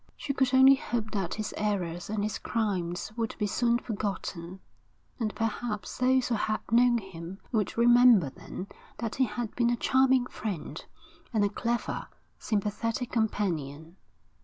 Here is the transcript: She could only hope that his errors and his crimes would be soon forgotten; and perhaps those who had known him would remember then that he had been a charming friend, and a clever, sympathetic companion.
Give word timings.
She 0.17 0.33
could 0.33 0.51
only 0.51 0.73
hope 0.73 1.11
that 1.11 1.35
his 1.35 1.53
errors 1.57 2.09
and 2.09 2.23
his 2.23 2.39
crimes 2.39 3.11
would 3.15 3.35
be 3.37 3.45
soon 3.45 3.77
forgotten; 3.77 4.59
and 5.19 5.35
perhaps 5.35 5.99
those 5.99 6.29
who 6.29 6.33
had 6.33 6.61
known 6.71 6.97
him 6.97 7.37
would 7.51 7.77
remember 7.77 8.31
then 8.31 8.65
that 8.97 9.13
he 9.17 9.25
had 9.25 9.55
been 9.55 9.69
a 9.69 9.75
charming 9.75 10.25
friend, 10.25 10.83
and 11.31 11.45
a 11.45 11.49
clever, 11.49 12.07
sympathetic 12.39 13.11
companion. 13.11 13.97